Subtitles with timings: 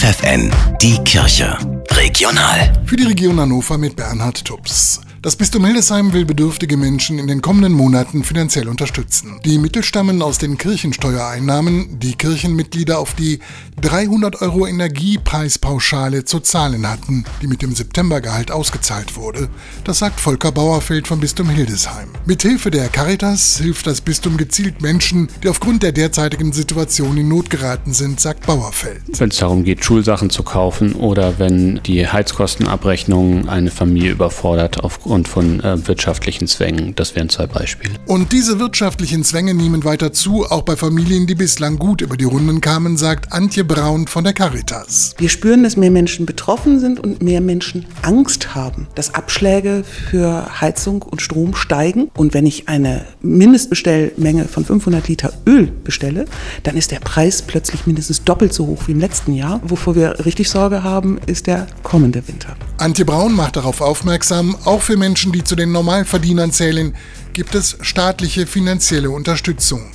[0.00, 1.58] FFN, die Kirche.
[1.90, 2.72] Regional.
[2.86, 5.02] Für die Region Hannover mit Bernhard Tubbs.
[5.22, 9.38] Das Bistum Hildesheim will bedürftige Menschen in den kommenden Monaten finanziell unterstützen.
[9.44, 13.40] Die Mittel stammen aus den Kirchensteuereinnahmen, die Kirchenmitglieder auf die
[13.82, 19.50] 300 Euro Energiepreispauschale zu zahlen hatten, die mit dem Septembergehalt ausgezahlt wurde.
[19.84, 22.08] Das sagt Volker Bauerfeld vom Bistum Hildesheim.
[22.24, 27.50] Mithilfe der Caritas hilft das Bistum gezielt Menschen, die aufgrund der derzeitigen Situation in Not
[27.50, 29.02] geraten sind, sagt Bauerfeld.
[29.18, 35.09] Wenn es darum geht, Schulsachen zu kaufen oder wenn die Heizkostenabrechnung eine Familie überfordert aufgrund
[35.10, 36.94] und von äh, wirtschaftlichen Zwängen.
[36.94, 37.94] Das wären zwei Beispiele.
[38.06, 42.24] Und diese wirtschaftlichen Zwänge nehmen weiter zu, auch bei Familien, die bislang gut über die
[42.24, 45.14] Runden kamen, sagt Antje Braun von der Caritas.
[45.18, 50.60] Wir spüren, dass mehr Menschen betroffen sind und mehr Menschen Angst haben, dass Abschläge für
[50.60, 52.10] Heizung und Strom steigen.
[52.16, 56.26] Und wenn ich eine Mindestbestellmenge von 500 Liter Öl bestelle,
[56.62, 59.60] dann ist der Preis plötzlich mindestens doppelt so hoch wie im letzten Jahr.
[59.64, 62.56] Wovor wir richtig Sorge haben, ist der kommende Winter.
[62.80, 66.94] Antje Braun macht darauf aufmerksam, auch für Menschen, die zu den Normalverdienern zählen,
[67.34, 69.92] gibt es staatliche finanzielle Unterstützung.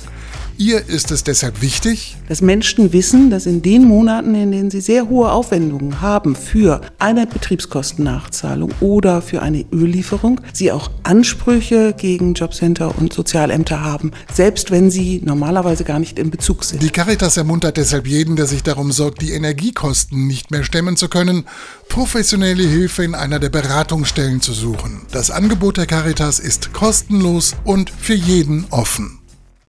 [0.58, 4.80] Ihr ist es deshalb wichtig, dass Menschen wissen, dass in den Monaten, in denen sie
[4.80, 12.32] sehr hohe Aufwendungen haben für eine Betriebskostennachzahlung oder für eine Öllieferung, sie auch Ansprüche gegen
[12.32, 16.82] Jobcenter und Sozialämter haben, selbst wenn sie normalerweise gar nicht in Bezug sind.
[16.82, 21.08] Die Caritas ermuntert deshalb jeden, der sich darum sorgt, die Energiekosten nicht mehr stemmen zu
[21.08, 21.44] können,
[21.90, 25.02] professionelle Hilfe in einer der Beratungsstellen zu suchen.
[25.12, 29.15] Das Angebot der Caritas ist kostenlos und für jeden offen.